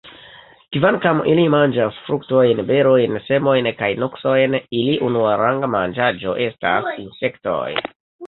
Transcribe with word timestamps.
Kvankam 0.75 1.19
ili 1.33 1.43
manĝas 1.55 1.99
fruktojn, 2.05 2.61
berojn, 2.71 3.19
semojn 3.27 3.69
kaj 3.83 3.91
nuksojn, 4.05 4.57
ili 4.79 4.97
unuaranga 5.09 5.71
manĝaĵo 5.77 6.35
estas 6.49 6.89
insektoj. 7.05 7.71